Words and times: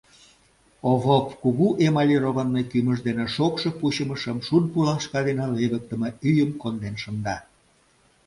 Овоп 0.91 1.27
кугу 1.41 1.67
эмалированный 1.85 2.65
кӱмыж 2.71 2.99
дене 3.07 3.25
шокшо 3.35 3.69
пучымышым, 3.79 4.37
шун 4.47 4.63
пулашка 4.71 5.19
дене 5.27 5.45
левыктыме 5.57 6.09
ӱйым 6.29 6.51
конден 6.61 6.95
шында. 7.01 7.37